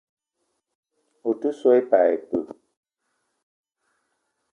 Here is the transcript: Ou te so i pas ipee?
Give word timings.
Ou 1.31 1.35
te 1.43 1.51
so 1.59 1.73
i 1.79 1.83
pas 1.91 2.07
ipee? 2.15 2.45